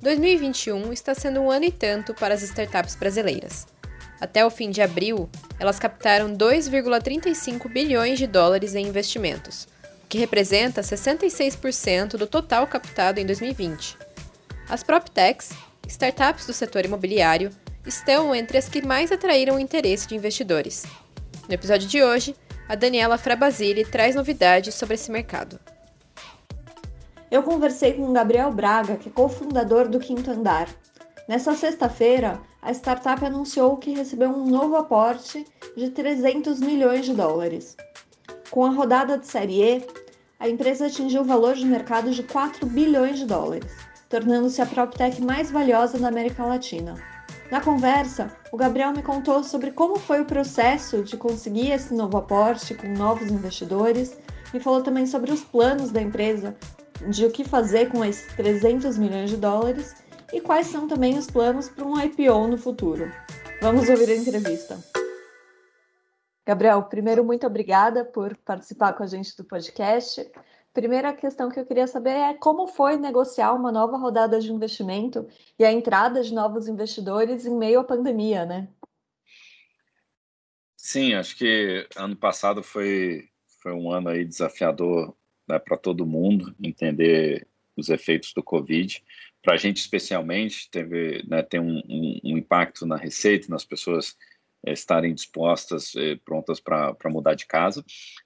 2021 0.00 0.92
está 0.92 1.12
sendo 1.12 1.40
um 1.40 1.50
ano 1.50 1.64
e 1.64 1.72
tanto 1.72 2.14
para 2.14 2.32
as 2.32 2.42
startups 2.42 2.94
brasileiras. 2.94 3.66
Até 4.20 4.44
o 4.44 4.50
fim 4.50 4.70
de 4.70 4.80
abril, 4.80 5.28
elas 5.58 5.78
captaram 5.78 6.32
2,35 6.32 7.68
bilhões 7.68 8.18
de 8.18 8.26
dólares 8.26 8.74
em 8.74 8.86
investimentos, 8.86 9.66
o 10.04 10.08
que 10.08 10.18
representa 10.18 10.82
66% 10.82 12.10
do 12.16 12.26
total 12.26 12.66
captado 12.66 13.18
em 13.18 13.26
2020. 13.26 13.96
As 14.68 14.82
PropTechs, 14.82 15.50
startups 15.88 16.46
do 16.46 16.52
setor 16.52 16.84
imobiliário, 16.84 17.50
estão 17.84 18.34
entre 18.34 18.58
as 18.58 18.68
que 18.68 18.84
mais 18.84 19.10
atraíram 19.10 19.56
o 19.56 19.60
interesse 19.60 20.06
de 20.06 20.14
investidores. 20.14 20.84
No 21.48 21.54
episódio 21.54 21.88
de 21.88 22.02
hoje, 22.02 22.36
a 22.68 22.74
Daniela 22.74 23.18
Frabasile 23.18 23.84
traz 23.84 24.14
novidades 24.14 24.74
sobre 24.74 24.94
esse 24.94 25.10
mercado. 25.10 25.58
Eu 27.30 27.42
conversei 27.42 27.92
com 27.92 28.10
Gabriel 28.10 28.50
Braga, 28.50 28.96
que 28.96 29.10
é 29.10 29.12
cofundador 29.12 29.86
do 29.86 29.98
Quinto 29.98 30.30
Andar. 30.30 30.66
Nessa 31.28 31.54
sexta-feira, 31.54 32.40
a 32.62 32.72
startup 32.72 33.22
anunciou 33.22 33.76
que 33.76 33.92
recebeu 33.92 34.30
um 34.30 34.46
novo 34.46 34.76
aporte 34.76 35.44
de 35.76 35.90
300 35.90 36.58
milhões 36.58 37.04
de 37.04 37.12
dólares. 37.12 37.76
Com 38.50 38.64
a 38.64 38.70
rodada 38.70 39.18
de 39.18 39.26
série 39.26 39.62
E, 39.62 39.86
a 40.40 40.48
empresa 40.48 40.86
atingiu 40.86 41.20
o 41.20 41.24
valor 41.24 41.54
de 41.54 41.66
mercado 41.66 42.10
de 42.12 42.22
4 42.22 42.64
bilhões 42.64 43.18
de 43.18 43.26
dólares, 43.26 43.76
tornando-se 44.08 44.62
a 44.62 44.66
PropTech 44.66 45.20
mais 45.20 45.50
valiosa 45.50 45.98
da 45.98 46.08
América 46.08 46.46
Latina. 46.46 46.94
Na 47.50 47.60
conversa, 47.60 48.34
o 48.50 48.56
Gabriel 48.56 48.92
me 48.92 49.02
contou 49.02 49.44
sobre 49.44 49.70
como 49.70 49.98
foi 49.98 50.22
o 50.22 50.24
processo 50.24 51.02
de 51.02 51.18
conseguir 51.18 51.72
esse 51.72 51.92
novo 51.92 52.16
aporte 52.16 52.74
com 52.74 52.88
novos 52.88 53.30
investidores 53.30 54.16
e 54.54 54.58
falou 54.58 54.82
também 54.82 55.06
sobre 55.06 55.30
os 55.30 55.44
planos 55.44 55.90
da 55.90 56.00
empresa 56.00 56.56
de 57.08 57.24
o 57.24 57.30
que 57.30 57.44
fazer 57.44 57.90
com 57.90 58.04
esses 58.04 58.34
300 58.34 58.98
milhões 58.98 59.30
de 59.30 59.36
dólares 59.36 59.94
e 60.32 60.40
quais 60.40 60.66
são 60.66 60.88
também 60.88 61.16
os 61.16 61.26
planos 61.26 61.68
para 61.68 61.84
um 61.84 61.98
IPO 61.98 62.48
no 62.48 62.58
futuro. 62.58 63.10
Vamos 63.60 63.88
ouvir 63.88 64.10
a 64.10 64.16
entrevista. 64.16 64.78
Gabriel, 66.46 66.82
primeiro, 66.84 67.24
muito 67.24 67.46
obrigada 67.46 68.04
por 68.04 68.36
participar 68.38 68.94
com 68.94 69.02
a 69.02 69.06
gente 69.06 69.36
do 69.36 69.44
podcast. 69.44 70.30
Primeira 70.72 71.12
questão 71.12 71.50
que 71.50 71.58
eu 71.58 71.66
queria 71.66 71.86
saber 71.86 72.10
é 72.10 72.34
como 72.34 72.66
foi 72.68 72.96
negociar 72.96 73.52
uma 73.52 73.72
nova 73.72 73.96
rodada 73.96 74.40
de 74.40 74.52
investimento 74.52 75.28
e 75.58 75.64
a 75.64 75.72
entrada 75.72 76.22
de 76.22 76.32
novos 76.32 76.68
investidores 76.68 77.44
em 77.44 77.54
meio 77.54 77.80
à 77.80 77.84
pandemia, 77.84 78.46
né? 78.46 78.68
Sim, 80.76 81.14
acho 81.14 81.36
que 81.36 81.86
ano 81.96 82.16
passado 82.16 82.62
foi, 82.62 83.28
foi 83.60 83.72
um 83.72 83.90
ano 83.90 84.08
aí 84.08 84.24
desafiador 84.24 85.17
né, 85.48 85.58
para 85.58 85.76
todo 85.76 86.06
mundo 86.06 86.54
entender 86.62 87.46
os 87.76 87.88
efeitos 87.88 88.32
do 88.32 88.42
Covid. 88.42 89.02
Para 89.42 89.54
a 89.54 89.56
gente, 89.56 89.78
especialmente, 89.78 90.68
teve 90.70 91.24
né, 91.28 91.42
tem 91.42 91.60
um, 91.60 91.80
um, 91.88 92.20
um, 92.24 92.38
impacto 92.38 92.84
na 92.84 92.96
receita, 92.96 93.48
nas 93.48 93.64
pessoas 93.64 94.16
é, 94.66 94.72
estarem 94.72 95.14
dispostas, 95.14 95.94
é, 95.96 96.16
prontas 96.16 96.58
para 96.60 96.96
mudar 97.06 97.34
de 97.34 97.46
casa, 97.46 97.80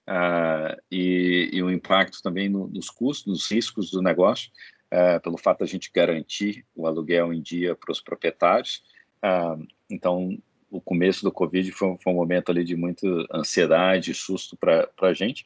uh, 0.08 0.80
e, 0.91 1.50
e, 1.52 1.62
um 1.62 1.70
impacto 1.70 2.22
também 2.22 2.48
no, 2.48 2.66
nos 2.66 2.88
custos, 2.88 3.26
nos 3.26 3.50
riscos 3.50 3.91
do 3.91 4.00
negócio, 4.00 4.50
uh, 4.92 5.20
pelo 5.20 5.36
fato 5.36 5.60
da 5.60 5.66
gente 5.66 5.91
garantir 5.94 6.64
o 6.74 6.86
aluguel 6.86 7.32
em 7.32 7.42
dia 7.42 7.76
para 7.76 7.92
os 7.92 8.00
proprietários. 8.00 8.82
Uh, 9.22 9.66
então, 9.91 10.38
o 10.70 10.80
começo 10.80 11.22
do 11.22 11.30
Covid 11.30 11.70
foi, 11.72 11.97
foi, 12.02 12.12
um 12.12 12.16
momento 12.16 12.50
ali 12.50 12.64
de 12.64 12.74
muita 12.74 13.06
ansiedade 13.30 14.14
susto 14.14 14.56
para 14.56 14.88
a 15.02 15.12
gente, 15.12 15.44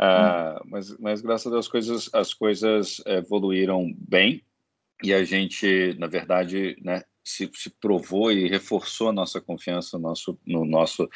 Uh, 0.00 0.60
mas, 0.66 0.96
mas 0.98 1.20
graças 1.22 1.46
a 1.46 1.50
Deus 1.50 1.66
as 1.66 1.70
coisas, 1.70 2.10
as 2.12 2.34
coisas 2.34 3.02
evoluíram 3.06 3.94
bem 3.96 4.44
e 5.02 5.12
a 5.12 5.24
gente, 5.24 5.94
na 5.98 6.06
verdade, 6.06 6.76
né, 6.82 7.02
se, 7.26 7.50
se, 7.54 7.68
provou 7.68 8.30
e 8.30 8.48
reforçou 8.48 9.08
a 9.08 9.12
nossa 9.12 9.40
confiança 9.40 9.98
no 9.98 10.08
nosso, 10.08 10.38
no 10.46 10.64
nosso 10.64 11.08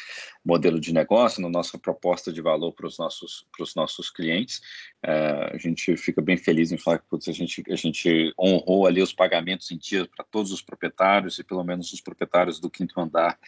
modelo 0.44 0.80
de 0.80 0.92
negócio, 0.92 1.40
na 1.40 1.48
nossa 1.48 1.78
proposta 1.78 2.32
de 2.32 2.42
valor 2.42 2.72
para 2.72 2.86
os 2.86 2.98
nossos, 2.98 3.46
nossos 3.76 4.10
clientes. 4.10 4.58
Uh, 5.06 5.54
a 5.54 5.56
gente 5.56 5.96
fica 5.96 6.20
bem 6.20 6.36
feliz 6.36 6.72
em 6.72 6.78
falar 6.78 6.98
que 6.98 7.08
putz, 7.08 7.28
a, 7.28 7.32
gente, 7.32 7.62
a 7.70 7.76
gente 7.76 8.34
honrou 8.38 8.86
ali 8.86 9.00
os 9.00 9.12
pagamentos 9.12 9.70
em 9.70 9.78
dia 9.78 10.06
para 10.14 10.24
todos 10.24 10.50
os 10.50 10.60
proprietários 10.60 11.38
e 11.38 11.44
pelo 11.44 11.62
menos 11.62 11.92
os 11.92 12.00
proprietários 12.00 12.58
do 12.58 12.68
quinto 12.68 13.00
andar 13.00 13.38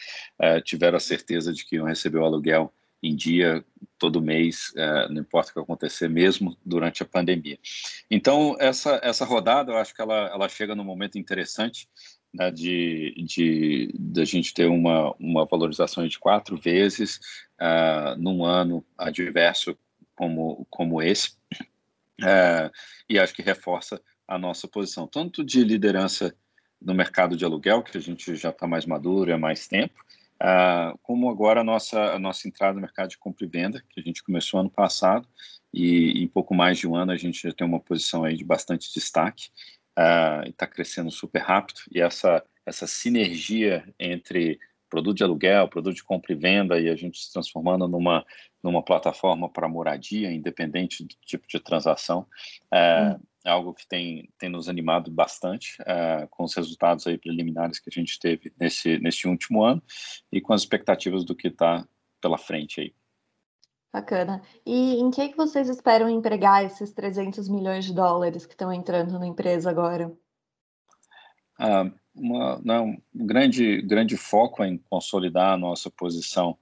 uh, 0.41 0.61
tiveram 0.61 0.95
a 0.95 1.01
certeza 1.01 1.51
de 1.51 1.65
que 1.65 1.75
iam 1.75 1.85
receber 1.85 2.19
o 2.19 2.25
aluguel 2.25 2.73
em 3.03 3.15
dia 3.15 3.63
todo 3.99 4.21
mês, 4.21 4.71
é, 4.75 5.09
não 5.09 5.21
importa 5.21 5.51
o 5.51 5.53
que 5.53 5.59
acontecer, 5.59 6.09
mesmo 6.09 6.57
durante 6.65 7.03
a 7.03 7.05
pandemia. 7.05 7.59
Então, 8.09 8.55
essa, 8.59 8.99
essa 9.03 9.25
rodada, 9.25 9.73
eu 9.73 9.77
acho 9.77 9.93
que 9.93 10.01
ela, 10.01 10.29
ela 10.33 10.47
chega 10.47 10.73
num 10.73 10.83
momento 10.83 11.17
interessante 11.17 11.87
né, 12.33 12.49
de, 12.49 13.13
de, 13.17 13.93
de 13.93 14.21
a 14.21 14.25
gente 14.25 14.53
ter 14.53 14.65
uma, 14.65 15.13
uma 15.19 15.45
valorização 15.45 16.07
de 16.07 16.17
quatro 16.17 16.57
vezes 16.57 17.19
uh, 17.61 18.17
num 18.17 18.43
ano 18.43 18.83
adverso 18.97 19.77
como, 20.15 20.65
como 20.69 21.01
esse, 21.01 21.35
uh, 22.21 22.71
e 23.09 23.19
acho 23.19 23.33
que 23.33 23.41
reforça 23.41 24.01
a 24.27 24.37
nossa 24.37 24.67
posição, 24.67 25.05
tanto 25.05 25.43
de 25.43 25.63
liderança 25.63 26.33
no 26.81 26.93
mercado 26.93 27.35
de 27.35 27.45
aluguel, 27.45 27.83
que 27.83 27.97
a 27.97 28.01
gente 28.01 28.35
já 28.35 28.49
está 28.49 28.65
mais 28.65 28.85
maduro 28.85 29.33
há 29.33 29.37
mais 29.37 29.67
tempo, 29.67 30.03
Uh, 30.43 30.97
como 31.01 31.29
agora 31.29 31.61
a 31.61 31.63
nossa, 31.63 32.13
a 32.13 32.19
nossa 32.19 32.49
entrada 32.49 32.73
no 32.73 32.81
mercado 32.81 33.09
de 33.09 33.17
compra 33.17 33.45
e 33.45 33.47
venda, 33.47 33.81
que 33.89 33.99
a 34.01 34.03
gente 34.03 34.21
começou 34.21 34.59
ano 34.59 34.69
passado, 34.69 35.25
e 35.73 36.21
em 36.21 36.27
pouco 36.27 36.53
mais 36.53 36.77
de 36.77 36.85
um 36.85 36.95
ano 36.95 37.13
a 37.13 37.17
gente 37.17 37.41
já 37.47 37.53
tem 37.53 37.65
uma 37.65 37.79
posição 37.79 38.25
aí 38.25 38.35
de 38.35 38.43
bastante 38.43 38.93
destaque, 38.93 39.47
uh, 39.97 40.45
e 40.45 40.49
está 40.49 40.67
crescendo 40.67 41.09
super 41.09 41.41
rápido, 41.41 41.79
e 41.93 42.01
essa, 42.01 42.43
essa 42.65 42.85
sinergia 42.85 43.87
entre 43.97 44.59
produto 44.89 45.17
de 45.17 45.23
aluguel, 45.23 45.69
produto 45.69 45.95
de 45.95 46.03
compra 46.03 46.33
e 46.33 46.35
venda, 46.35 46.77
e 46.77 46.89
a 46.89 46.95
gente 46.95 47.19
se 47.19 47.31
transformando 47.31 47.87
numa, 47.87 48.25
numa 48.61 48.83
plataforma 48.83 49.47
para 49.47 49.69
moradia, 49.69 50.31
independente 50.31 51.03
do 51.03 51.15
tipo 51.25 51.47
de 51.47 51.59
transação, 51.59 52.27
é 52.71 53.15
algo 53.43 53.73
que 53.73 53.87
tem, 53.87 54.29
tem 54.37 54.49
nos 54.49 54.69
animado 54.69 55.11
bastante 55.11 55.81
uh, 55.81 56.27
com 56.29 56.43
os 56.43 56.53
resultados 56.55 57.05
aí 57.07 57.17
preliminares 57.17 57.79
que 57.79 57.89
a 57.89 57.93
gente 57.93 58.19
teve 58.19 58.53
nesse, 58.59 58.99
nesse 58.99 59.27
último 59.27 59.63
ano 59.63 59.81
e 60.31 60.39
com 60.39 60.53
as 60.53 60.61
expectativas 60.61 61.25
do 61.25 61.35
que 61.35 61.49
está 61.49 61.85
pela 62.21 62.37
frente 62.37 62.81
aí. 62.81 62.93
Bacana. 63.91 64.41
E 64.65 64.95
em 64.95 65.11
que, 65.11 65.29
que 65.29 65.37
vocês 65.37 65.69
esperam 65.69 66.09
empregar 66.09 66.65
esses 66.65 66.91
300 66.93 67.47
milhões 67.47 67.85
de 67.85 67.93
dólares 67.93 68.45
que 68.45 68.53
estão 68.53 68.73
entrando 68.73 69.19
na 69.19 69.27
empresa 69.27 69.69
agora? 69.69 70.11
Uh, 71.59 71.93
uma, 72.15 72.59
não, 72.63 72.87
né, 72.87 73.01
um 73.13 73.25
grande, 73.25 73.81
grande 73.83 74.17
foco 74.17 74.63
em 74.63 74.77
consolidar 74.89 75.53
a 75.53 75.57
nossa 75.57 75.91
posição 75.91 76.57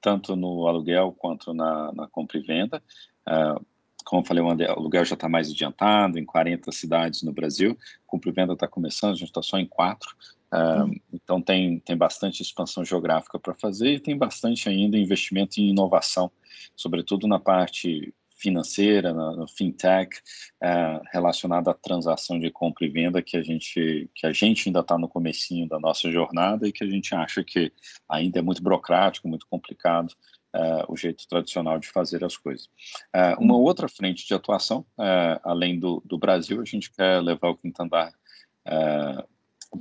tanto 0.00 0.36
no 0.36 0.68
aluguel 0.68 1.12
quanto 1.18 1.52
na, 1.52 1.92
na 1.92 2.06
compra 2.06 2.38
e 2.38 2.42
venda. 2.42 2.80
Uh, 3.26 3.66
como 4.06 4.22
eu 4.22 4.24
falei, 4.24 4.42
o 4.42 4.70
aluguel 4.70 5.04
já 5.04 5.14
está 5.14 5.28
mais 5.28 5.50
adiantado, 5.50 6.16
em 6.16 6.24
40 6.24 6.70
cidades 6.70 7.22
no 7.24 7.32
Brasil. 7.32 7.76
Compra 8.06 8.30
e 8.30 8.32
venda 8.32 8.52
está 8.52 8.68
começando, 8.68 9.10
a 9.10 9.16
gente 9.16 9.28
está 9.28 9.42
só 9.42 9.58
em 9.58 9.66
quatro. 9.66 10.08
Uh, 10.46 10.94
então, 11.12 11.42
tem, 11.42 11.80
tem 11.80 11.96
bastante 11.96 12.40
expansão 12.40 12.84
geográfica 12.84 13.36
para 13.36 13.52
fazer 13.52 13.94
e 13.94 14.00
tem 14.00 14.16
bastante 14.16 14.68
ainda 14.68 14.96
investimento 14.96 15.60
em 15.60 15.70
inovação, 15.70 16.30
sobretudo 16.76 17.26
na 17.26 17.40
parte 17.40 18.14
financeira, 18.36 19.12
no 19.12 19.48
fintech, 19.48 20.18
uh, 20.62 21.02
relacionada 21.12 21.72
à 21.72 21.74
transação 21.74 22.38
de 22.38 22.48
compra 22.48 22.86
e 22.86 22.88
venda 22.88 23.20
que 23.20 23.36
a 23.36 23.42
gente, 23.42 24.08
que 24.14 24.24
a 24.24 24.32
gente 24.32 24.68
ainda 24.68 24.80
está 24.80 24.96
no 24.96 25.08
comecinho 25.08 25.66
da 25.66 25.80
nossa 25.80 26.12
jornada 26.12 26.68
e 26.68 26.72
que 26.72 26.84
a 26.84 26.88
gente 26.88 27.12
acha 27.12 27.42
que 27.42 27.72
ainda 28.08 28.38
é 28.38 28.42
muito 28.42 28.62
burocrático, 28.62 29.26
muito 29.26 29.46
complicado 29.50 30.14
uh, 30.56 30.84
o 30.90 30.96
jeito 30.96 31.26
tradicional 31.28 31.78
de 31.78 31.88
fazer 31.88 32.24
as 32.24 32.36
coisas. 32.36 32.66
Uh, 33.14 33.40
uma 33.40 33.56
outra 33.56 33.88
frente 33.88 34.26
de 34.26 34.34
atuação, 34.34 34.80
uh, 34.98 35.40
além 35.44 35.78
do, 35.78 36.02
do, 36.04 36.18
Brasil, 36.18 36.60
a 36.60 36.64
gente 36.64 36.90
quer 36.90 37.20
levar 37.20 37.50
o 37.50 37.56
Quintandar 37.56 38.12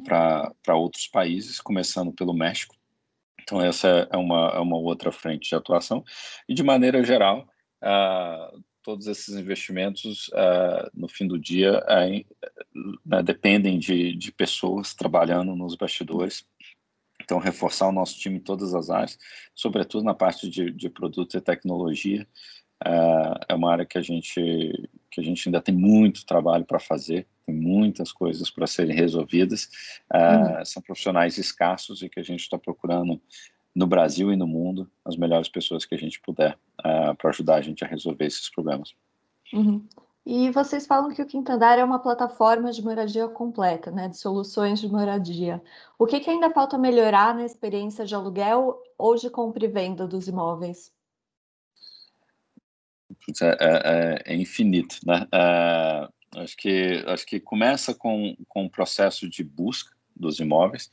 para 0.04 0.76
outros 0.76 1.08
países, 1.08 1.60
começando 1.60 2.12
pelo 2.12 2.34
México. 2.34 2.76
Então, 3.42 3.62
essa 3.62 4.08
é 4.12 4.18
uma, 4.18 4.50
é 4.50 4.60
uma 4.60 4.78
outra 4.78 5.12
frente 5.12 5.50
de 5.50 5.56
atuação. 5.56 6.04
E, 6.48 6.54
de 6.54 6.64
maneira 6.64 7.04
geral, 7.04 7.48
todos 8.86 9.08
esses 9.08 9.36
investimentos, 9.36 10.28
uh, 10.28 10.90
no 10.94 11.08
fim 11.08 11.28
do 11.28 11.40
dia, 11.40 11.84
uh, 11.84 13.24
dependem 13.24 13.80
de, 13.80 14.16
de 14.16 14.32
pessoas 14.32 14.94
trabalhando 14.94 15.56
nos 15.56 15.76
bastidores. 15.76 16.46
Então, 17.26 17.40
reforçar 17.40 17.88
o 17.88 17.92
nosso 17.92 18.18
time 18.20 18.38
em 18.38 18.40
todas 18.40 18.76
as 18.76 18.92
áreas, 18.92 19.18
sobretudo 19.56 20.04
na 20.04 20.14
parte 20.14 20.48
de, 20.48 20.72
de 20.72 20.90
produto 20.90 21.36
e 21.36 21.42
tecnologia, 21.42 22.26
uh, 22.86 23.36
é 23.50 23.56
uma 23.56 23.72
área 23.72 23.86
que 23.86 23.98
a 23.98 24.02
gente 24.02 24.90
que 25.10 25.22
a 25.22 25.24
gente 25.24 25.48
ainda 25.48 25.62
tem 25.62 25.74
muito 25.74 26.26
trabalho 26.26 26.66
para 26.66 26.78
fazer, 26.78 27.26
tem 27.46 27.56
muitas 27.56 28.12
coisas 28.12 28.52
para 28.52 28.68
serem 28.68 28.94
resolvidas. 28.94 29.70
Uhum. 30.14 30.66
São 30.66 30.82
profissionais 30.82 31.38
escassos 31.38 32.02
e 32.02 32.10
que 32.10 32.20
a 32.20 32.24
gente 32.24 32.42
está 32.42 32.58
procurando 32.58 33.22
no 33.74 33.88
Brasil 33.88 34.32
e 34.32 34.36
no 34.36 34.46
mundo 34.46 34.92
as 35.06 35.16
melhores 35.16 35.48
pessoas 35.48 35.86
que 35.86 35.96
a 35.96 35.98
gente 35.98 36.20
puder 36.20 36.58
uh, 36.82 37.16
para 37.16 37.30
ajudar 37.30 37.56
a 37.56 37.62
gente 37.62 37.84
a 37.84 37.88
resolver 37.88 38.26
esses 38.26 38.50
problemas. 38.50 38.94
Uhum. 39.54 39.88
E 40.26 40.50
vocês 40.50 40.88
falam 40.88 41.14
que 41.14 41.22
o 41.22 41.26
Quintandar 41.26 41.78
é 41.78 41.84
uma 41.84 42.00
plataforma 42.00 42.72
de 42.72 42.84
moradia 42.84 43.28
completa, 43.28 43.92
né, 43.92 44.08
de 44.08 44.18
soluções 44.18 44.80
de 44.80 44.88
moradia. 44.88 45.62
O 46.00 46.08
que, 46.08 46.20
que 46.20 46.30
ainda 46.32 46.50
falta 46.50 46.80
melhorar 46.80 47.36
na 47.36 47.46
experiência 47.46 48.06
de 48.06 48.16
aluguel 48.16 48.82
ou 48.98 49.16
de 49.16 49.30
compra 49.30 49.66
e 49.66 49.68
venda 49.68 50.08
dos 50.08 50.28
imóveis? 50.28 50.92
É, 53.40 53.46
é, 53.46 53.56
é, 53.60 54.34
é 54.34 54.36
infinito, 54.36 54.98
né? 55.06 55.28
É, 55.32 56.10
acho 56.38 56.58
que 56.58 57.04
acho 57.06 57.26
que 57.26 57.40
começa 57.40 57.94
com, 57.94 58.36
com 58.48 58.66
o 58.66 58.70
processo 58.70 59.30
de 59.30 59.44
busca 59.44 59.96
dos 60.16 60.40
imóveis 60.40 60.90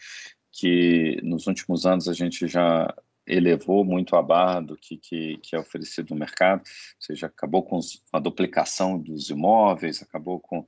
que 0.50 1.18
nos 1.22 1.46
últimos 1.46 1.86
anos 1.86 2.06
a 2.06 2.12
gente 2.12 2.46
já 2.46 2.94
elevou 3.26 3.84
muito 3.84 4.16
a 4.16 4.22
barra 4.22 4.60
do 4.60 4.76
que, 4.76 4.96
que, 4.96 5.38
que, 5.38 5.54
é 5.54 5.58
oferecido 5.58 6.10
no 6.10 6.20
mercado, 6.20 6.60
ou 6.60 6.66
seja, 6.98 7.26
acabou 7.26 7.62
com 7.62 7.78
a 8.12 8.18
duplicação 8.18 8.98
dos 8.98 9.30
imóveis, 9.30 10.02
acabou 10.02 10.40
com 10.40 10.66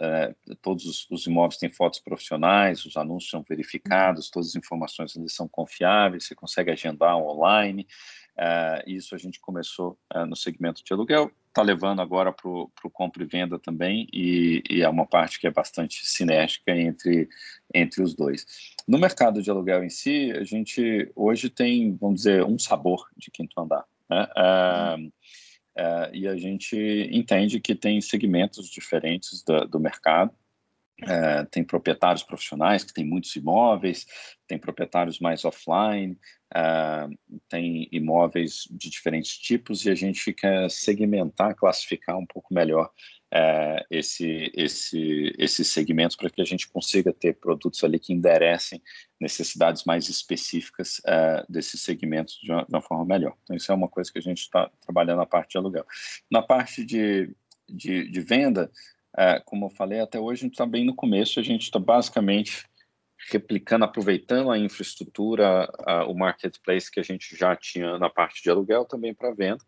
é, 0.00 0.34
todos 0.62 0.84
os, 0.86 1.10
os, 1.10 1.26
imóveis 1.26 1.58
têm 1.58 1.70
fotos 1.70 2.00
profissionais, 2.00 2.84
os 2.84 2.96
anúncios 2.96 3.30
são 3.30 3.44
verificados, 3.48 4.30
todas 4.30 4.50
as 4.50 4.56
informações 4.56 5.14
são 5.28 5.46
confiáveis, 5.46 6.24
você 6.24 6.34
consegue 6.34 6.70
agendar 6.70 7.16
online, 7.16 7.86
Uh, 8.40 8.80
isso 8.86 9.14
a 9.14 9.18
gente 9.18 9.38
começou 9.38 9.98
uh, 10.14 10.24
no 10.24 10.34
segmento 10.34 10.82
de 10.82 10.92
aluguel, 10.94 11.30
está 11.50 11.62
levando 11.62 12.00
agora 12.00 12.32
para 12.32 12.48
o 12.48 12.90
compra 12.92 13.22
e 13.22 13.26
venda 13.26 13.58
também, 13.58 14.06
e, 14.12 14.62
e, 14.70 14.82
é 14.82 14.88
uma 14.88 15.04
parte 15.04 15.38
que 15.38 15.46
é 15.46 15.50
bastante 15.50 16.06
cinética 16.06 16.70
entre, 16.74 17.28
entre 17.74 18.02
os 18.02 18.14
dois. 18.14 18.46
No 18.86 18.98
mercado 18.98 19.42
de 19.42 19.50
aluguel 19.50 19.84
em 19.84 19.90
si, 19.90 20.30
a 20.32 20.44
gente 20.44 21.10
hoje 21.14 21.50
tem, 21.50 21.96
vamos 21.96 22.22
dizer, 22.22 22.44
um 22.44 22.58
sabor 22.58 23.08
de 23.16 23.30
quinto 23.30 23.60
andar. 23.60 23.84
Né? 24.08 24.26
Uh, 25.76 26.14
e 26.14 26.28
a 26.28 26.36
gente 26.36 26.76
entende 27.12 27.60
que 27.60 27.74
tem 27.74 28.00
segmentos 28.00 28.68
diferentes 28.68 29.42
do, 29.42 29.66
do 29.66 29.80
mercado, 29.80 30.32
é, 31.06 31.44
tem 31.46 31.64
proprietários 31.64 32.22
profissionais 32.22 32.84
que 32.84 32.92
têm 32.92 33.04
muitos 33.04 33.34
imóveis, 33.36 34.06
tem 34.46 34.58
proprietários 34.58 35.18
mais 35.18 35.44
offline, 35.44 36.18
é, 36.54 37.08
tem 37.48 37.88
imóveis 37.92 38.66
de 38.70 38.90
diferentes 38.90 39.38
tipos 39.38 39.84
e 39.84 39.90
a 39.90 39.94
gente 39.94 40.32
quer 40.32 40.70
segmentar, 40.70 41.54
classificar 41.54 42.18
um 42.18 42.26
pouco 42.26 42.52
melhor 42.52 42.90
é, 43.32 43.86
esse, 43.88 44.50
esse, 44.54 45.32
esses 45.38 45.68
segmentos 45.68 46.16
para 46.16 46.28
que 46.28 46.42
a 46.42 46.44
gente 46.44 46.68
consiga 46.68 47.12
ter 47.12 47.34
produtos 47.34 47.84
ali 47.84 47.98
que 47.98 48.12
enderecem 48.12 48.82
necessidades 49.20 49.84
mais 49.84 50.08
específicas 50.08 51.00
é, 51.06 51.44
desses 51.48 51.80
segmentos 51.80 52.40
de 52.42 52.50
uma, 52.50 52.64
de 52.64 52.74
uma, 52.74 52.82
forma 52.82 53.04
melhor. 53.04 53.36
Então, 53.44 53.54
isso 53.54 53.70
é 53.70 53.74
uma 53.74 53.88
coisa 53.88 54.12
que 54.12 54.18
a 54.18 54.22
gente 54.22 54.38
está 54.38 54.68
trabalhando 54.80 55.18
na 55.18 55.26
parte 55.26 55.52
de 55.52 55.58
aluguel. 55.58 55.86
Na 56.30 56.42
parte 56.42 56.84
de, 56.84 57.30
de, 57.68 58.10
de 58.10 58.20
venda, 58.20 58.70
é, 59.16 59.40
como 59.40 59.66
eu 59.66 59.70
falei, 59.70 60.00
até 60.00 60.18
hoje 60.18 60.42
a 60.42 60.44
gente 60.44 60.54
está 60.54 60.66
bem 60.66 60.84
no 60.84 60.94
começo, 60.94 61.40
a 61.40 61.42
gente 61.42 61.62
está 61.62 61.78
basicamente 61.78 62.64
replicando, 63.28 63.84
aproveitando 63.84 64.50
a 64.50 64.58
infraestrutura, 64.58 65.70
a, 65.86 66.04
o 66.06 66.14
marketplace 66.14 66.90
que 66.90 67.00
a 67.00 67.02
gente 67.02 67.36
já 67.36 67.54
tinha 67.54 67.98
na 67.98 68.08
parte 68.08 68.42
de 68.42 68.50
aluguel 68.50 68.84
também 68.84 69.14
para 69.14 69.34
venda, 69.34 69.62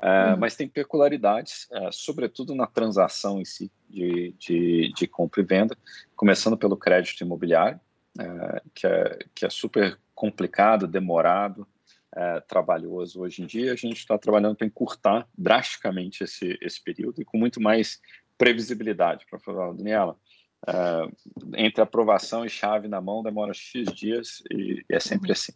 é, 0.00 0.32
uhum. 0.32 0.38
mas 0.38 0.56
tem 0.56 0.68
peculiaridades, 0.68 1.68
é, 1.70 1.90
sobretudo 1.92 2.54
na 2.54 2.66
transação 2.66 3.40
em 3.40 3.44
si 3.44 3.70
de, 3.88 4.34
de, 4.38 4.92
de, 4.94 5.06
compra 5.06 5.40
e 5.40 5.44
venda, 5.44 5.76
começando 6.16 6.56
pelo 6.56 6.76
crédito 6.76 7.22
imobiliário, 7.22 7.78
é, 8.18 8.62
que, 8.74 8.86
é, 8.86 9.18
que 9.34 9.46
é 9.46 9.50
super 9.50 9.98
complicado, 10.14 10.86
demorado, 10.86 11.66
é, 12.16 12.40
trabalhoso 12.40 13.20
hoje 13.20 13.42
em 13.42 13.46
dia. 13.46 13.72
A 13.72 13.76
gente 13.76 13.98
está 13.98 14.16
trabalhando 14.16 14.56
para 14.56 14.66
encurtar 14.66 15.28
drasticamente 15.36 16.24
esse, 16.24 16.58
esse 16.60 16.82
período 16.82 17.20
e 17.20 17.24
com 17.24 17.36
muito 17.36 17.60
mais 17.60 18.00
previsibilidade 18.38 19.26
para 19.28 19.38
falar, 19.38 19.72
Daniela. 19.72 20.16
Uh, 20.66 21.12
entre 21.56 21.82
aprovação 21.82 22.44
e 22.44 22.48
chave 22.48 22.88
na 22.88 22.98
mão 22.98 23.22
demora 23.22 23.52
X 23.52 23.92
dias 23.92 24.42
e, 24.50 24.82
e 24.88 24.94
é 24.94 24.98
sempre 24.98 25.30
assim. 25.32 25.52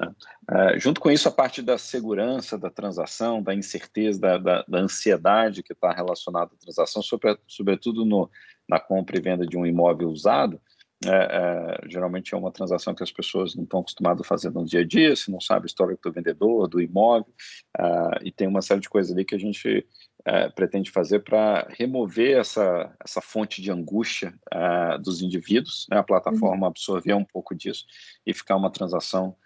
Uh, 0.00 0.78
junto 0.78 1.00
com 1.00 1.10
isso, 1.10 1.28
a 1.28 1.32
parte 1.32 1.60
da 1.60 1.76
segurança 1.76 2.56
da 2.56 2.70
transação, 2.70 3.42
da 3.42 3.54
incerteza, 3.54 4.20
da, 4.20 4.38
da, 4.38 4.64
da 4.66 4.78
ansiedade 4.78 5.62
que 5.62 5.72
está 5.72 5.92
relacionada 5.92 6.52
à 6.54 6.56
transação, 6.56 7.02
sobre, 7.02 7.36
sobretudo 7.46 8.04
no, 8.04 8.30
na 8.68 8.78
compra 8.78 9.18
e 9.18 9.20
venda 9.20 9.46
de 9.46 9.56
um 9.56 9.66
imóvel 9.66 10.08
usado, 10.08 10.60
é, 11.04 11.10
é, 11.10 11.88
geralmente 11.88 12.34
é 12.34 12.36
uma 12.36 12.50
transação 12.50 12.94
que 12.94 13.04
as 13.04 13.12
pessoas 13.12 13.54
não 13.54 13.62
estão 13.62 13.80
acostumadas 13.80 14.20
a 14.20 14.28
fazer 14.28 14.50
no 14.50 14.64
dia 14.64 14.80
a 14.80 14.84
dia, 14.84 15.14
se 15.14 15.30
não 15.30 15.40
sabe 15.40 15.64
a 15.64 15.66
história 15.66 15.96
do 16.02 16.12
vendedor, 16.12 16.68
do 16.68 16.80
imóvel, 16.80 17.32
uh, 17.78 18.18
e 18.22 18.32
tem 18.32 18.48
uma 18.48 18.62
série 18.62 18.80
de 18.80 18.88
coisas 18.88 19.12
ali 19.12 19.24
que 19.24 19.34
a 19.34 19.38
gente 19.38 19.86
uh, 20.20 20.52
pretende 20.54 20.90
fazer 20.90 21.20
para 21.20 21.66
remover 21.70 22.38
essa, 22.38 22.94
essa 23.04 23.20
fonte 23.20 23.60
de 23.60 23.70
angústia 23.70 24.34
uh, 24.52 25.00
dos 25.00 25.22
indivíduos, 25.22 25.86
né, 25.90 25.98
a 25.98 26.02
plataforma 26.02 26.66
uhum. 26.66 26.70
absorver 26.70 27.14
um 27.14 27.24
pouco 27.24 27.54
disso 27.54 27.84
e 28.26 28.32
ficar 28.32 28.56
uma 28.56 28.70
transação 28.70 29.36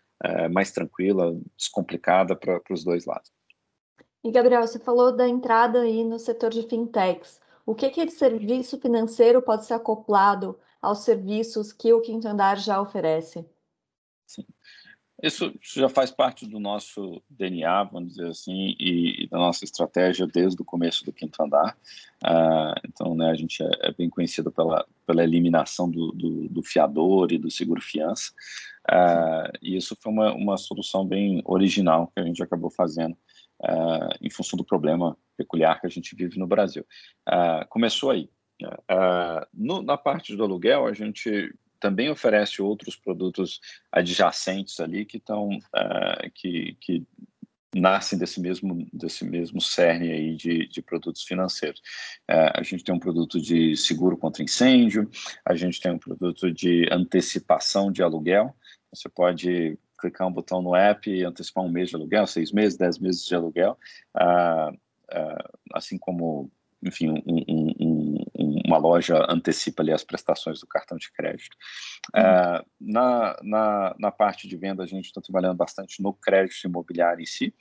mais 0.52 0.70
tranquila, 0.70 1.36
descomplicada 1.56 2.36
para 2.36 2.62
os 2.70 2.84
dois 2.84 3.06
lados. 3.06 3.28
E 4.22 4.30
Gabriel, 4.30 4.64
você 4.64 4.78
falou 4.78 5.16
da 5.16 5.28
entrada 5.28 5.80
aí 5.80 6.04
no 6.04 6.16
setor 6.16 6.50
de 6.50 6.62
fintechs. 6.62 7.40
O 7.66 7.74
que, 7.74 7.90
que 7.90 8.04
de 8.04 8.12
serviço 8.12 8.78
financeiro 8.78 9.42
pode 9.42 9.66
ser 9.66 9.74
acoplado 9.74 10.56
aos 10.80 11.00
serviços 11.00 11.72
que 11.72 11.92
o 11.92 12.00
Quinto 12.00 12.28
Andar 12.28 12.56
já 12.56 12.80
oferece? 12.80 13.44
Sim. 14.26 14.46
Isso 15.22 15.54
já 15.62 15.88
faz 15.88 16.10
parte 16.10 16.48
do 16.48 16.58
nosso 16.58 17.22
DNA, 17.30 17.84
vamos 17.84 18.14
dizer 18.14 18.26
assim, 18.26 18.74
e, 18.78 19.28
da 19.30 19.38
nossa 19.38 19.64
estratégia 19.64 20.26
desde 20.26 20.60
o 20.60 20.64
começo 20.64 21.04
do 21.04 21.12
Quinto 21.12 21.40
Andar. 21.40 21.78
Uh, 22.24 22.74
então, 22.88 23.14
né, 23.14 23.30
a 23.30 23.34
gente 23.34 23.62
é, 23.62 23.70
é, 23.82 23.92
bem 23.92 24.10
conhecido 24.10 24.50
pela, 24.50 24.84
pela 25.06 25.22
eliminação 25.22 25.88
do, 25.88 26.10
do, 26.10 26.48
do 26.48 26.62
fiador 26.64 27.30
e 27.30 27.38
do 27.38 27.48
seguro-fiança. 27.52 28.32
Uh, 28.90 29.56
e 29.62 29.76
isso 29.76 29.96
foi 30.00 30.10
uma, 30.10 30.34
uma 30.34 30.56
solução 30.56 31.06
bem 31.06 31.40
original 31.44 32.08
que 32.08 32.20
a 32.20 32.24
gente 32.24 32.42
acabou 32.42 32.68
fazendo 32.68 33.12
uh, 33.60 34.10
em 34.20 34.28
função 34.28 34.56
do 34.56 34.64
problema 34.64 35.16
peculiar 35.36 35.80
que 35.80 35.86
a 35.86 35.90
gente 35.90 36.16
vive 36.16 36.36
no 36.36 36.48
Brasil. 36.48 36.84
começou 37.68 38.10
aí. 38.10 38.28
No, 39.52 39.82
na 39.82 39.96
parte 39.96 40.36
do 40.36 40.44
aluguel, 40.44 40.86
a 40.86 40.92
gente 40.92 41.52
também 41.82 42.08
oferece 42.08 42.62
outros 42.62 42.94
produtos 42.94 43.60
adjacentes 43.90 44.78
ali 44.78 45.04
que 45.04 45.16
estão 45.16 45.48
uh, 45.48 46.30
que, 46.32 46.76
que 46.80 47.04
nascem 47.74 48.16
desse 48.16 48.40
mesmo 48.40 48.86
desse 48.92 49.24
mesmo 49.24 49.60
cerne 49.60 50.12
aí 50.12 50.36
de, 50.36 50.68
de 50.68 50.80
produtos 50.80 51.24
financeiros. 51.24 51.80
Uh, 52.30 52.54
a 52.54 52.62
gente 52.62 52.84
tem 52.84 52.94
um 52.94 53.00
produto 53.00 53.40
de 53.40 53.76
seguro 53.76 54.16
contra 54.16 54.44
incêndio, 54.44 55.10
a 55.44 55.56
gente 55.56 55.80
tem 55.80 55.90
um 55.90 55.98
produto 55.98 56.52
de 56.52 56.88
antecipação 56.92 57.90
de 57.90 58.00
aluguel. 58.00 58.54
Você 58.94 59.08
pode 59.08 59.76
clicar 59.98 60.28
um 60.28 60.32
botão 60.32 60.62
no 60.62 60.76
app 60.76 61.10
e 61.10 61.24
antecipar 61.24 61.64
um 61.64 61.68
mês 61.70 61.88
de 61.88 61.96
aluguel, 61.96 62.28
seis 62.28 62.52
meses, 62.52 62.78
dez 62.78 62.96
meses 62.96 63.26
de 63.26 63.34
aluguel, 63.34 63.76
uh, 64.16 64.78
assim 65.74 65.98
como 65.98 66.48
enfim, 66.82 67.10
um, 67.10 67.22
um, 67.26 67.46
um, 67.48 67.74
uma 68.72 68.78
loja 68.78 69.26
antecipa 69.28 69.82
ali 69.82 69.92
as 69.92 70.02
prestações 70.02 70.60
do 70.60 70.66
cartão 70.66 70.96
de 70.96 71.12
crédito. 71.12 71.56
Uhum. 72.14 72.22
Uh, 72.22 72.66
na, 72.80 73.36
na, 73.42 73.94
na, 73.98 74.10
parte 74.10 74.48
de 74.48 74.56
venda, 74.56 74.82
a 74.82 74.86
gente 74.86 75.06
está 75.06 75.20
trabalhando 75.20 75.56
bastante 75.56 76.02
no 76.02 76.12
crédito 76.14 76.66
imobiliário 76.66 77.22
em 77.22 77.26
si, 77.26 77.54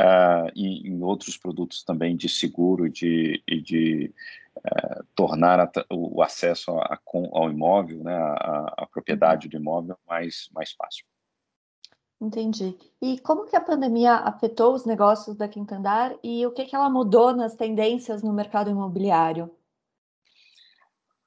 uh, 0.00 0.50
e 0.54 0.88
em 0.88 1.02
outros 1.02 1.36
produtos 1.36 1.84
também 1.84 2.16
de 2.16 2.28
seguro 2.28 2.88
de, 2.88 3.42
e 3.46 3.60
de 3.60 4.14
uh, 4.56 5.04
tornar 5.14 5.60
a, 5.60 5.70
o 5.90 6.22
acesso 6.22 6.72
a, 6.72 6.94
a, 6.94 6.98
ao 7.32 7.50
imóvel, 7.50 8.02
né, 8.02 8.16
a, 8.16 8.86
propriedade 8.90 9.48
do 9.48 9.56
imóvel 9.56 9.96
mais, 10.06 10.48
mais 10.52 10.72
fácil. 10.72 11.04
Entendi. 12.20 12.76
E 13.02 13.18
como 13.18 13.44
que 13.44 13.56
a 13.56 13.60
pandemia 13.60 14.14
afetou 14.14 14.72
os 14.72 14.86
negócios 14.86 15.36
da 15.36 15.48
Quintandar 15.48 16.16
e 16.22 16.46
o 16.46 16.52
que, 16.52 16.64
que 16.64 16.74
ela 16.74 16.88
mudou 16.88 17.34
nas 17.34 17.54
tendências 17.54 18.22
no 18.22 18.32
mercado 18.32 18.70
imobiliário? 18.70 19.50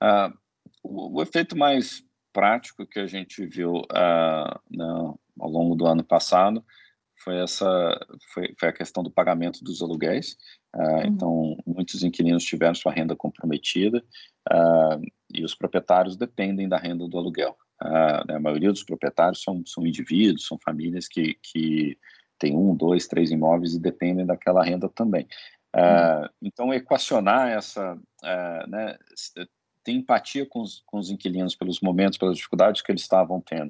Uh, 0.01 0.37
o, 0.83 1.17
o, 1.17 1.21
efeito 1.21 1.57
mais 1.57 2.03
prático 2.31 2.85
que 2.85 2.99
a 2.99 3.07
gente 3.07 3.45
viu 3.45 3.77
uh, 3.77 4.59
no, 4.69 5.19
ao 5.39 5.49
longo 5.49 5.75
do 5.75 5.85
ano 5.85 6.03
passado 6.03 6.63
foi 7.23 7.37
essa 7.37 7.99
foi, 8.33 8.53
foi 8.59 8.69
a 8.69 8.73
questão 8.73 9.03
do 9.03 9.11
pagamento 9.11 9.63
dos 9.63 9.81
aluguéis. 9.81 10.37
Uh, 10.75 10.81
uhum. 10.81 11.05
Então, 11.05 11.57
muitos 11.65 12.03
inquilinos 12.03 12.43
tiveram 12.43 12.75
sua 12.75 12.91
renda 12.91 13.15
comprometida 13.15 14.03
uh, 14.51 15.01
e 15.33 15.43
os 15.43 15.55
proprietários 15.55 16.15
dependem 16.15 16.69
da 16.69 16.77
renda 16.77 17.07
do 17.07 17.17
aluguel. 17.17 17.57
Uh, 17.81 18.35
a 18.35 18.39
maioria 18.39 18.71
dos 18.71 18.83
proprietários 18.83 19.41
são, 19.43 19.63
são 19.65 19.85
indivíduos, 19.85 20.47
são 20.47 20.57
famílias 20.63 21.07
que, 21.07 21.37
que 21.41 21.97
têm 22.39 22.55
um, 22.55 22.75
dois, 22.75 23.07
três 23.07 23.31
imóveis 23.31 23.73
e 23.73 23.79
dependem 23.79 24.25
daquela 24.25 24.63
renda 24.63 24.89
também. 24.89 25.27
Uhum. 25.75 26.29
Então, 26.41 26.73
equacionar 26.73 27.49
essa, 27.49 27.95
né, 28.67 28.97
ter 29.87 29.93
empatia 29.93 30.45
com 30.45 30.59
os, 30.59 30.83
com 30.85 30.97
os 30.97 31.09
inquilinos 31.09 31.55
pelos 31.55 31.79
momentos, 31.79 32.17
pelas 32.17 32.35
dificuldades 32.35 32.81
que 32.81 32.91
eles 32.91 33.03
estavam 33.03 33.39
tendo, 33.39 33.69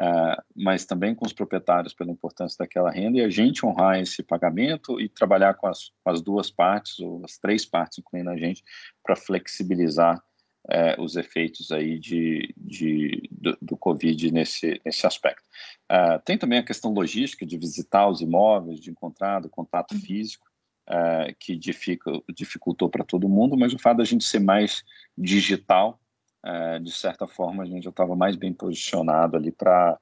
uh, 0.00 0.42
mas 0.56 0.86
também 0.86 1.14
com 1.14 1.26
os 1.26 1.32
proprietários 1.34 1.92
pela 1.92 2.10
importância 2.10 2.56
daquela 2.58 2.90
renda 2.90 3.18
e 3.18 3.20
a 3.20 3.28
gente 3.28 3.66
honrar 3.66 4.00
esse 4.00 4.22
pagamento 4.22 4.98
e 4.98 5.10
trabalhar 5.10 5.52
com 5.54 5.66
as, 5.66 5.90
com 6.02 6.10
as 6.10 6.22
duas 6.22 6.50
partes, 6.50 6.98
ou 7.00 7.22
as 7.22 7.36
três 7.36 7.66
partes, 7.66 7.98
incluindo 7.98 8.30
a 8.30 8.36
gente, 8.38 8.64
para 9.04 9.14
flexibilizar 9.14 10.16
uh, 10.16 11.02
os 11.02 11.16
efeitos 11.16 11.70
aí 11.70 11.98
de, 11.98 12.54
de, 12.56 13.28
do, 13.30 13.58
do, 13.60 13.76
Covid 13.76 14.32
nesse, 14.32 14.80
nesse 14.82 15.06
aspecto. 15.06 15.44
Uh, 15.92 16.18
tem 16.24 16.38
também 16.38 16.60
a 16.60 16.64
questão 16.64 16.94
logística 16.94 17.44
de 17.44 17.58
visitar 17.58 18.08
os 18.08 18.22
imóveis, 18.22 18.80
de 18.80 18.90
encontrar 18.90 19.44
o 19.44 19.50
contato 19.50 19.92
uhum. 19.92 20.00
físico, 20.00 20.47
uh, 20.88 21.34
que 21.38 21.56
dificultou, 21.56 22.24
dificultou 22.34 22.88
para 22.88 23.04
todo 23.04 23.28
mundo, 23.28 23.56
mas 23.56 23.72
o 23.72 23.78
fato 23.78 23.98
da 23.98 24.04
gente 24.04 24.24
ser 24.24 24.40
mais 24.40 24.82
digital, 25.16 26.00
uh, 26.44 26.80
de 26.80 26.90
certa 26.90 27.26
forma, 27.26 27.62
a 27.62 27.66
gente 27.66 27.84
já 27.84 27.90
estava 27.90 28.16
mais 28.16 28.36
bem 28.36 28.52
posicionado 28.52 29.36
ali 29.36 29.52
para 29.52 29.98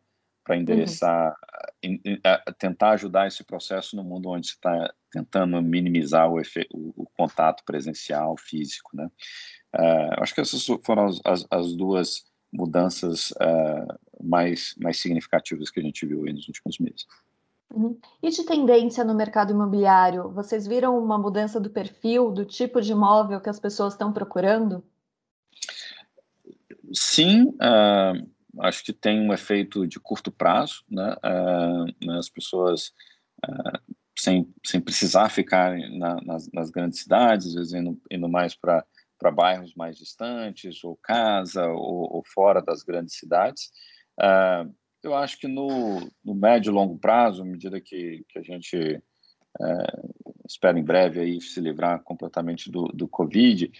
para 0.46 0.56
endereçar, 0.56 1.34
uhum. 1.84 1.90
in, 1.90 2.00
in, 2.04 2.14
uh, 2.14 2.54
tentar 2.56 2.90
ajudar 2.90 3.26
esse 3.26 3.42
processo 3.42 3.96
no 3.96 4.04
mundo 4.04 4.28
onde 4.28 4.46
se 4.46 4.52
está 4.52 4.94
tentando 5.10 5.60
minimizar 5.60 6.30
o, 6.30 6.38
efe, 6.38 6.68
o, 6.72 7.02
o, 7.02 7.06
contato 7.16 7.64
presencial, 7.64 8.36
físico, 8.38 8.90
né? 8.94 9.10
Uh, 9.74 10.22
acho 10.22 10.32
que 10.32 10.40
essas 10.40 10.64
foram 10.84 11.06
as, 11.06 11.20
as, 11.24 11.46
as 11.50 11.74
duas 11.74 12.26
mudanças 12.52 13.32
uh, 13.32 13.98
mais, 14.22 14.76
mais 14.78 15.00
significativas 15.00 15.68
que 15.68 15.80
a 15.80 15.82
gente 15.82 16.06
viu 16.06 16.22
nos 16.22 16.46
últimos 16.46 16.78
meses. 16.78 17.06
Uhum. 17.74 17.98
E 18.22 18.30
de 18.30 18.44
tendência 18.44 19.04
no 19.04 19.14
mercado 19.14 19.52
imobiliário, 19.52 20.30
vocês 20.30 20.66
viram 20.66 20.98
uma 20.98 21.18
mudança 21.18 21.60
do 21.60 21.70
perfil, 21.70 22.30
do 22.30 22.44
tipo 22.44 22.80
de 22.80 22.92
imóvel 22.92 23.40
que 23.40 23.50
as 23.50 23.60
pessoas 23.60 23.94
estão 23.94 24.12
procurando? 24.12 24.84
Sim, 26.92 27.48
uh, 27.56 28.62
acho 28.62 28.84
que 28.84 28.92
tem 28.92 29.20
um 29.20 29.32
efeito 29.32 29.86
de 29.86 29.98
curto 29.98 30.30
prazo, 30.30 30.84
né? 30.88 31.16
Uh, 31.24 32.12
as 32.12 32.28
pessoas 32.28 32.92
uh, 33.44 33.94
sem, 34.16 34.52
sem 34.64 34.80
precisar 34.80 35.28
ficar 35.28 35.76
na, 35.98 36.20
nas, 36.22 36.50
nas, 36.52 36.70
grandes 36.70 37.00
cidades, 37.00 37.48
às 37.48 37.54
vezes 37.54 37.72
indo, 37.74 38.00
indo 38.10 38.28
mais 38.28 38.54
para 38.54 38.84
bairros 39.32 39.74
mais 39.74 39.98
distantes, 39.98 40.82
ou 40.84 40.96
casa, 40.96 41.66
ou, 41.66 42.16
ou, 42.16 42.22
fora 42.24 42.62
das 42.62 42.82
grandes 42.82 43.18
cidades. 43.18 43.70
Uh, 44.18 44.72
eu 45.06 45.14
acho 45.14 45.38
que 45.38 45.46
no, 45.46 46.10
no 46.24 46.34
médio 46.34 46.70
e 46.70 46.74
longo 46.74 46.98
prazo, 46.98 47.42
à 47.42 47.44
medida 47.44 47.80
que, 47.80 48.24
que 48.28 48.38
a 48.38 48.42
gente 48.42 48.76
é, 48.76 49.00
espera 50.46 50.78
em 50.78 50.84
breve 50.84 51.20
aí 51.20 51.40
se 51.40 51.60
livrar 51.60 52.02
completamente 52.02 52.70
do, 52.70 52.88
do 52.88 53.08
Covid, 53.08 53.70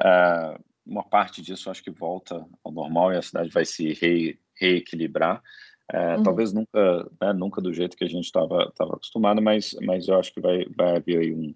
é, 0.00 0.58
uma 0.86 1.02
parte 1.02 1.40
disso 1.40 1.70
acho 1.70 1.82
que 1.82 1.90
volta 1.90 2.44
ao 2.62 2.70
normal 2.70 3.12
e 3.12 3.16
a 3.16 3.22
cidade 3.22 3.48
vai 3.50 3.64
se 3.64 3.94
re, 3.94 4.38
reequilibrar. 4.60 5.42
É, 5.90 6.16
uhum. 6.16 6.22
Talvez 6.22 6.52
nunca, 6.52 7.10
né, 7.20 7.32
nunca 7.32 7.60
do 7.60 7.72
jeito 7.72 7.96
que 7.96 8.04
a 8.04 8.08
gente 8.08 8.24
estava 8.24 8.70
acostumado, 8.78 9.42
mas, 9.42 9.74
mas 9.82 10.08
eu 10.08 10.18
acho 10.18 10.32
que 10.32 10.40
vai, 10.40 10.64
vai 10.76 10.96
haver 10.96 11.18
aí 11.18 11.32
um, 11.32 11.54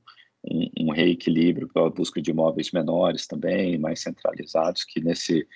um, 0.50 0.70
um 0.80 0.90
reequilíbrio 0.90 1.68
pela 1.68 1.90
busca 1.90 2.20
de 2.20 2.30
imóveis 2.30 2.70
menores 2.70 3.26
também, 3.26 3.78
mais 3.78 4.00
centralizados, 4.02 4.85
que 4.85 5.00
nesse, 5.00 5.47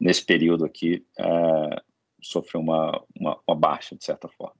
nesse 0.00 0.24
período 0.24 0.64
aqui 0.64 1.04
é, 1.18 1.82
sofreu 2.22 2.60
uma, 2.60 3.04
uma, 3.18 3.38
uma 3.46 3.56
baixa, 3.56 3.96
de 3.96 4.04
certa 4.04 4.28
forma. 4.28 4.56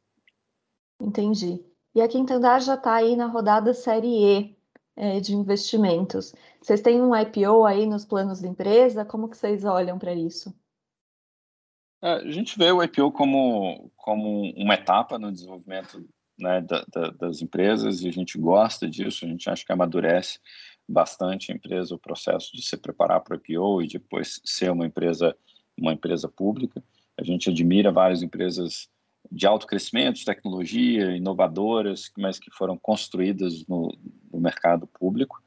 Entendi. 1.00 1.65
E 1.95 2.00
a 2.00 2.09
Quintandar 2.09 2.61
já 2.61 2.75
está 2.75 2.95
aí 2.95 3.17
na 3.17 3.27
rodada 3.27 3.73
Série 3.73 4.25
E 4.25 4.59
é, 4.97 5.21
de 5.21 5.35
investimentos. 5.35 6.35
Vocês 6.61 6.81
têm 6.81 7.00
um 7.00 7.15
IPO 7.15 7.65
aí 7.65 7.87
nos 7.87 8.05
planos 8.05 8.41
da 8.41 8.49
empresa? 8.49 9.05
Como 9.05 9.29
que 9.29 9.37
vocês 9.37 9.65
olham 9.65 9.99
para 9.99 10.12
isso? 10.12 10.53
É, 12.03 12.15
a 12.15 12.31
gente 12.31 12.59
vê 12.59 12.71
o 12.71 12.83
IPO 12.83 13.12
como, 13.12 13.91
como 13.97 14.53
uma 14.57 14.75
etapa 14.75 15.19
no 15.19 15.33
desenvolvimento 15.33 16.05
né, 16.38 16.61
da, 16.61 16.85
da, 16.93 17.11
das 17.11 17.43
empresas 17.43 18.03
e 18.03 18.09
a 18.09 18.12
gente 18.12 18.38
gosta 18.38 18.88
disso, 18.88 19.25
a 19.25 19.29
gente 19.29 19.50
acha 19.50 19.65
que 19.65 19.73
amadurece 19.73 20.38
bastante 20.88 21.53
a 21.53 21.55
empresa, 21.55 21.95
o 21.95 21.99
processo 21.99 22.53
de 22.53 22.62
se 22.62 22.77
preparar 22.77 23.21
para 23.21 23.37
o 23.37 23.41
IPO 23.41 23.83
e 23.83 23.88
depois 23.88 24.41
ser 24.45 24.71
uma 24.71 24.87
empresa, 24.87 25.37
uma 25.77 25.93
empresa 25.93 26.29
pública. 26.29 26.83
A 27.19 27.25
gente 27.25 27.51
admira 27.51 27.91
várias 27.91 28.23
empresas 28.23 28.89
de 29.31 29.47
alto 29.47 29.67
crescimento, 29.67 30.17
de 30.17 30.25
tecnologia, 30.25 31.17
inovadoras, 31.17 32.11
mas 32.17 32.39
que 32.39 32.51
foram 32.51 32.79
construídas 32.79 33.67
no, 33.67 33.93
no 34.33 34.41
mercado 34.41 34.87
público. 34.87 35.43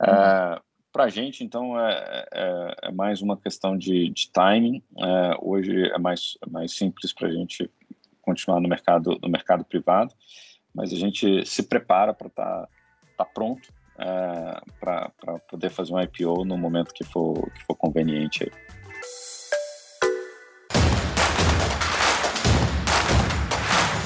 Uhum. 0.00 0.08
É, 0.08 0.60
para 0.92 1.04
a 1.04 1.08
gente, 1.08 1.44
então, 1.44 1.78
é, 1.78 2.26
é, 2.32 2.76
é, 2.84 2.92
mais 2.92 3.20
uma 3.20 3.36
questão 3.36 3.76
de, 3.76 4.08
de 4.10 4.30
timing. 4.30 4.82
É, 4.98 5.36
hoje 5.42 5.90
é 5.90 5.98
mais, 5.98 6.38
é 6.46 6.48
mais 6.48 6.72
simples 6.72 7.12
para 7.12 7.28
a 7.28 7.32
gente 7.32 7.70
continuar 8.22 8.60
no 8.60 8.68
mercado, 8.68 9.18
no 9.22 9.28
mercado 9.28 9.64
privado, 9.64 10.14
mas 10.74 10.92
a 10.92 10.96
gente 10.96 11.44
se 11.44 11.62
prepara 11.62 12.14
para 12.14 12.28
estar 12.28 12.62
tá, 12.62 12.68
tá 13.18 13.24
pronto 13.24 13.68
é, 13.98 14.60
para 14.80 15.38
poder 15.48 15.70
fazer 15.70 15.92
um 15.92 16.00
IPO 16.00 16.44
no 16.44 16.56
momento 16.56 16.94
que 16.94 17.04
for, 17.04 17.50
que 17.52 17.64
for 17.64 17.74
conveniente. 17.74 18.44
Aí. 18.44 18.75